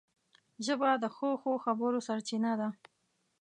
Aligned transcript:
ژبه 0.65 0.89
د 1.03 1.05
ښو 1.15 1.29
ښو 1.41 1.53
خبرو 1.65 1.99
سرچینه 2.07 2.51
ده 2.59 2.67